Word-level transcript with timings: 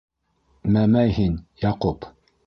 -Мәмәй 0.77 1.13
һин, 1.17 1.35
Яҡуп. 1.65 2.09